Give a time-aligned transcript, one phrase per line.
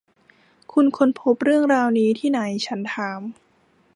[0.71, 2.39] คุณค้นพบเรื่องราวนี้ที่ไหน?
[2.65, 3.21] ฉันถาม